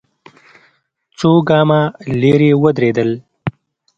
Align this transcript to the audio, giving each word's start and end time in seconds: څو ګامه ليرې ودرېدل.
څو 1.19 1.31
ګامه 1.49 1.81
ليرې 2.21 2.51
ودرېدل. 2.61 3.09